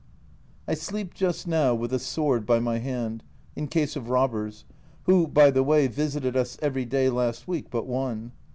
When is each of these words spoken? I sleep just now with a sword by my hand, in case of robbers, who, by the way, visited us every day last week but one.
I 0.67 0.73
sleep 0.73 1.13
just 1.13 1.45
now 1.45 1.75
with 1.75 1.93
a 1.93 1.99
sword 1.99 2.43
by 2.47 2.57
my 2.57 2.79
hand, 2.79 3.23
in 3.55 3.67
case 3.67 3.95
of 3.95 4.09
robbers, 4.09 4.65
who, 5.03 5.27
by 5.27 5.51
the 5.51 5.61
way, 5.61 5.85
visited 5.85 6.35
us 6.35 6.57
every 6.59 6.85
day 6.85 7.07
last 7.07 7.47
week 7.47 7.67
but 7.69 7.85
one. 7.85 8.31